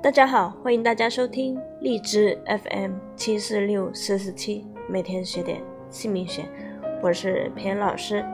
[0.00, 5.60] 大家好，欢迎大家收听荔枝 FM 七四六四四七，每天学点
[5.90, 6.44] 姓名学，
[7.02, 8.24] 我是偏老师。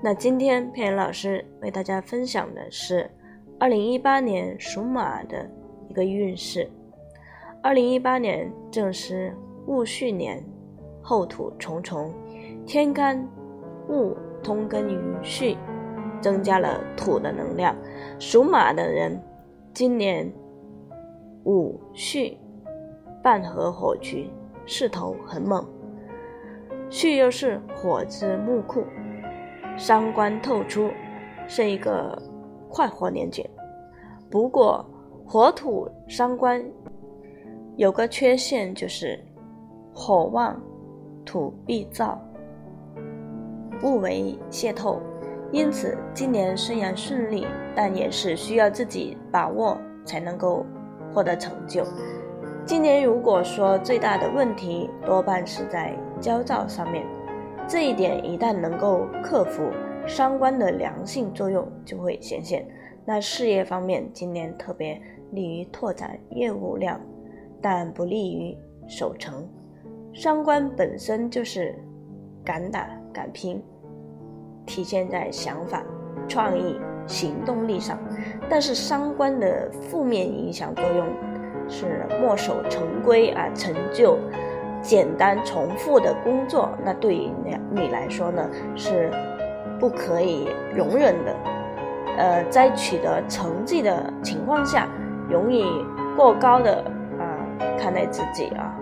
[0.00, 3.10] 那今天偏老师为大家分享的是
[3.58, 5.50] 二零一八年属马的
[5.88, 6.70] 一个运势。
[7.64, 10.40] 二零一八年正是戊戌年，
[11.02, 12.14] 后土重重，
[12.64, 13.28] 天干
[13.88, 15.58] 戊通根于戌，
[16.20, 17.76] 增加了土的能量。
[18.20, 19.20] 属马的人
[19.74, 20.32] 今年。
[21.44, 22.38] 五戌
[23.22, 24.30] 半合火局，
[24.64, 25.66] 势头很猛。
[26.88, 28.84] 戌又是火之木库，
[29.76, 30.90] 伤官透出，
[31.48, 32.20] 是一个
[32.68, 33.44] 快活年景。
[34.30, 34.84] 不过
[35.26, 36.64] 火土伤官
[37.76, 39.18] 有个缺陷，就是
[39.94, 40.60] 火旺
[41.24, 42.16] 土必燥，
[43.80, 45.00] 不为泄透。
[45.50, 50.64] 因此今年虽然顺利，但也是需要自己把握才能够。
[51.12, 51.84] 获得成就。
[52.64, 57.04] 今年如果说最大的问题多半是在焦躁上面，
[57.66, 59.64] 这一点一旦能够克服，
[60.06, 62.66] 伤官的良性作用就会显现。
[63.04, 65.00] 那事业方面，今年特别
[65.32, 67.00] 利于拓展业务量，
[67.60, 69.48] 但不利于守成。
[70.12, 71.74] 伤官本身就是
[72.44, 73.60] 敢打敢拼，
[74.66, 75.82] 体现在想法、
[76.28, 76.76] 创意。
[77.06, 77.98] 行动力上，
[78.48, 81.06] 但是伤官的负面影响作用
[81.68, 84.18] 是墨守成规啊，成就
[84.80, 87.30] 简单重复的工作，那对于
[87.70, 89.10] 你来说呢是
[89.78, 91.36] 不可以容忍的。
[92.18, 94.86] 呃，在取得成绩的情况下，
[95.30, 95.64] 容易
[96.16, 96.84] 过高的
[97.18, 97.40] 啊
[97.78, 98.76] 看待自己啊，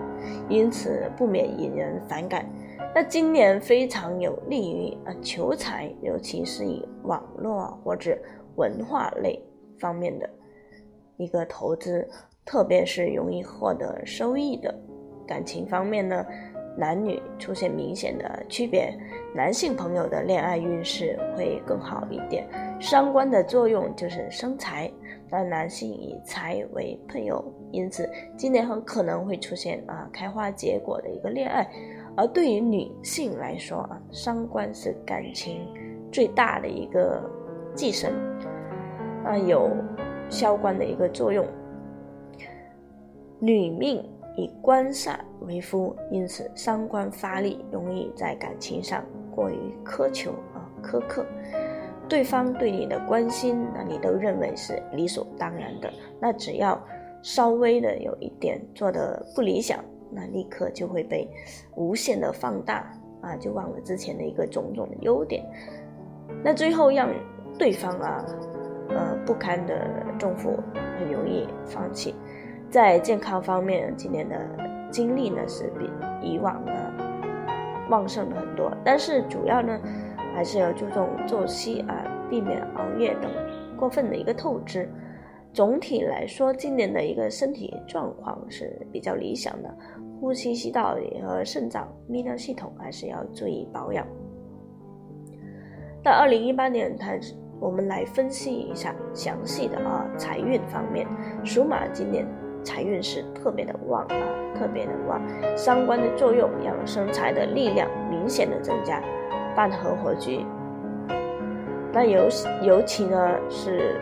[0.49, 2.45] 因此不免引人反感。
[2.93, 8.17] 那今年非常有利于啊求财，尤其是以网络或者
[8.57, 9.41] 文化类
[9.79, 10.29] 方面的
[11.15, 12.05] 一个投资，
[12.43, 14.77] 特别是容易获得收益的。
[15.25, 16.25] 感情方面呢，
[16.77, 18.93] 男女出现明显的区别，
[19.33, 22.45] 男性朋友的恋爱运势会更好一点。
[22.77, 24.91] 伤官的作用就是生财，
[25.29, 31.65] 但男性以财为配偶，因此今年很可能会出现啊开花结果的一个恋爱。
[32.17, 35.65] 而对于女性来说啊，伤官是感情
[36.11, 37.21] 最大的一个
[37.73, 38.11] 寄生，
[39.23, 39.69] 啊，有
[40.29, 41.45] 消官的一个作用。
[43.39, 44.03] 女命
[44.37, 49.55] 以官煞为夫，因此伤官发力，容易在感情上过于
[49.85, 51.25] 苛求啊苛刻。
[52.09, 55.89] 对方对你的关心，那你都认为是理所当然的。
[56.19, 56.79] 那只要
[57.21, 59.83] 稍微的有一点做的不理想。
[60.11, 61.27] 那立刻就会被
[61.75, 62.91] 无限的放大
[63.21, 65.43] 啊，就忘了之前的一个种种的优点，
[66.43, 67.09] 那最后让
[67.57, 68.25] 对方啊，
[68.89, 69.87] 呃不堪的
[70.19, 70.59] 重负，
[70.99, 72.15] 很容易放弃。
[72.69, 74.37] 在健康方面，今年的
[74.89, 75.89] 精力呢是比
[76.21, 76.71] 以往呢
[77.89, 79.79] 旺盛了很多，但是主要呢
[80.33, 83.29] 还是要注重作息啊，避免熬夜等
[83.77, 84.89] 过分的一个透支。
[85.53, 89.77] 总体来说，今年的一个身体状况是比较理想的，
[90.17, 94.07] 呼吸、吸道和肾脏、泌尿系统还是要注意保养。
[96.01, 97.19] 到二零一八年，它
[97.59, 101.05] 我们来分析一下详细的啊财运方面，
[101.43, 102.25] 属马今年
[102.63, 105.21] 财运是特别的旺啊，特别的旺，
[105.57, 109.03] 相关的作用让生财的力量明显的增加，
[109.53, 110.45] 半合火局。
[111.91, 112.29] 那尤
[112.63, 113.99] 尤其呢是。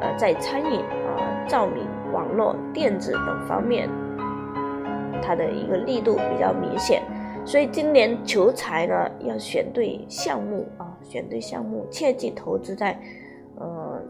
[0.00, 3.88] 呃，在餐饮、啊照明、网络、电子等方面，
[5.22, 7.02] 它的一个力度比较明显，
[7.44, 13.00] 所以今年求财呢，要选对项目啊，选对项目，切忌投资在，
[13.60, 14.02] 呃，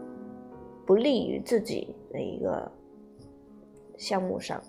[0.85, 2.71] 不利于自己的一个
[3.97, 4.59] 项目上。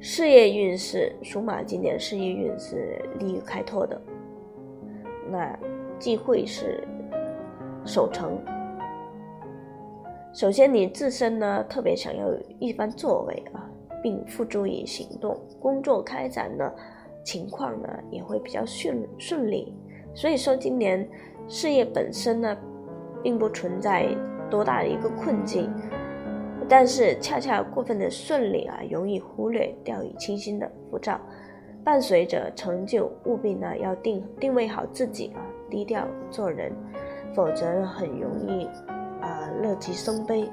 [0.00, 4.02] 事业运势，属马今年事业运是利于开拓的，
[5.30, 5.56] 那
[5.98, 6.82] 忌讳是。
[7.84, 8.38] 守成。
[10.32, 13.68] 首先，你自身呢特别想要有一番作为啊，
[14.02, 16.72] 并付诸于行动，工作开展呢
[17.22, 19.74] 情况呢也会比较顺顺利。
[20.14, 21.06] 所以说，今年
[21.48, 22.56] 事业本身呢
[23.22, 24.08] 并不存在
[24.50, 25.70] 多大的一个困境，
[26.68, 31.20] 但是恰恰过分的顺利啊，容易忽略掉以轻心的浮躁。
[31.84, 36.72] 伴随着成就，务必呢要定定位好自己啊，低调做人。
[37.34, 38.66] 否则很容易
[39.20, 40.48] 啊乐极生悲。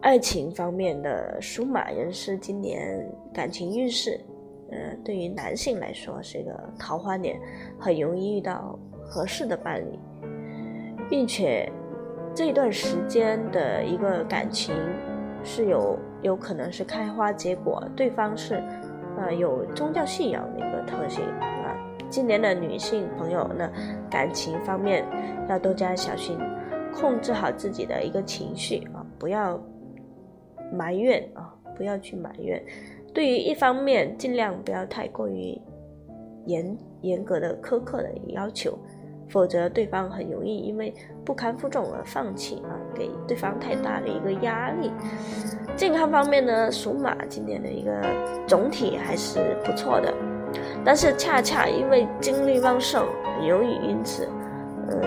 [0.00, 4.20] 爱情方面的属马人士今年感情运势，
[4.72, 7.40] 呃，对于男性来说是一个桃花年，
[7.78, 9.98] 很容易遇到合适的伴侣，
[11.08, 11.70] 并且
[12.34, 14.74] 这段时间的一个感情
[15.44, 18.56] 是有有可能是开花结果，对方是
[19.16, 21.22] 啊有宗教信仰的一个特性。
[22.12, 23.72] 今年的女性朋友呢，
[24.10, 25.02] 感情方面
[25.48, 26.38] 要多加小心，
[26.94, 29.58] 控制好自己的一个情绪啊，不要
[30.70, 32.62] 埋怨啊，不要去埋怨。
[33.14, 35.58] 对于一方面，尽量不要太过于
[36.44, 38.78] 严严格的苛刻的要求。
[39.30, 40.92] 否则，对方很容易因为
[41.24, 44.92] 不堪负重而放弃啊，给对方太大的一个压力。
[45.74, 48.02] 健康方面呢，属马今年的一个
[48.46, 50.12] 总体还是不错的，
[50.84, 53.06] 但是恰恰因为精力旺盛，
[53.46, 54.28] 容易因此，
[54.90, 55.00] 嗯，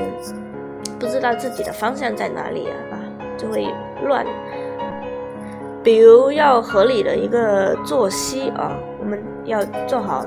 [1.00, 2.95] 不知道自己的方向在哪里啊，啊，
[3.38, 3.68] 就会
[4.03, 4.25] 乱。
[5.83, 10.25] 比如要合理的一个作息啊，我们要做好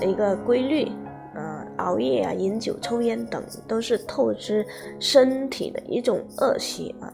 [0.00, 0.86] 一个规律
[1.34, 1.66] 啊。
[1.78, 4.64] 熬夜啊、饮酒、抽烟等都是透支
[5.00, 7.12] 身体的一种恶习啊。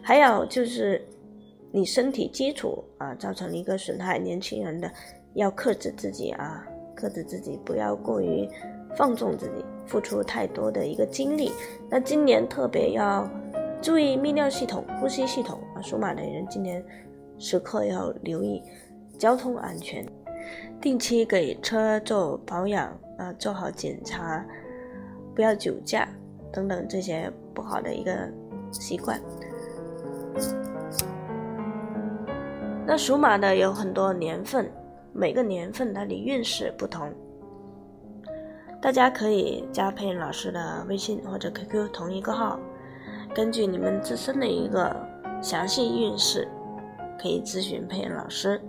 [0.00, 1.04] 还有就是
[1.72, 4.88] 你身体基础啊造成一个损害，年轻人的
[5.34, 6.64] 要克制自己啊，
[6.96, 8.48] 克制自己，不要过于
[8.96, 11.52] 放纵自己，付出太多的一个精力。
[11.88, 13.30] 那今年特别要
[13.80, 15.82] 注意泌尿系统、呼吸系统啊。
[15.82, 16.84] 属马的人今年
[17.38, 18.60] 时刻要留意
[19.16, 20.04] 交通安全，
[20.80, 22.92] 定期给车做保养。
[23.18, 24.44] 啊，做好检查，
[25.34, 26.06] 不要酒驾
[26.52, 28.12] 等等这些不好的一个
[28.70, 29.18] 习惯。
[32.86, 34.70] 那属马的有很多年份，
[35.16, 37.10] 每个年份它的运势不同，
[38.82, 42.60] 大家可以加佩恩老师的微信或者 QQ 同一个号，
[43.34, 44.94] 根据你们自身的一个
[45.40, 46.46] 详细运势，
[47.18, 48.60] 可以咨询佩恩老师。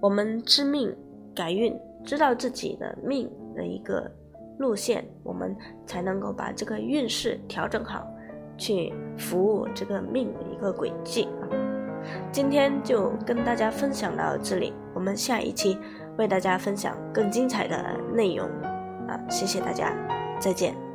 [0.00, 0.94] 我们知命
[1.34, 1.74] 改运。
[2.04, 4.10] 知道自己的命的一个
[4.56, 5.54] 路线，我们
[5.84, 8.06] 才能够把这个运势调整好，
[8.56, 11.44] 去服务这个命的一个轨迹啊。
[12.32, 15.78] 今天就跟大家分享到这里，我们下一期
[16.16, 18.48] 为大家分享更精彩的内容
[19.08, 19.18] 啊！
[19.28, 19.92] 谢谢大家，
[20.40, 20.87] 再见。